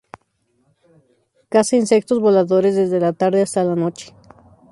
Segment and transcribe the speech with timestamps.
[1.49, 4.15] Caza insectos voladores desde la tarde hasta la noche.